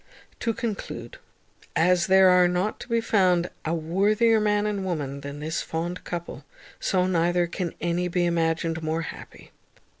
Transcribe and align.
To 0.39 0.51
conclude, 0.51 1.19
as 1.75 2.07
there 2.07 2.29
are 2.31 2.47
not 2.47 2.79
to 2.79 2.87
be 2.87 3.01
found 3.01 3.51
a 3.63 3.75
worthier 3.75 4.39
man 4.39 4.65
and 4.65 4.83
woman, 4.83 5.21
than 5.21 5.41
this 5.41 5.61
fond 5.61 6.03
couple, 6.03 6.43
so 6.79 7.05
neither 7.05 7.45
can 7.45 7.75
any 7.79 8.07
be 8.07 8.25
imagined 8.25 8.81
more 8.81 9.03
happy. 9.03 9.51